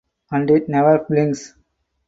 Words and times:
And 0.31 0.49
it 0.49 0.67
never 0.67 1.05
blinks. 1.07 1.53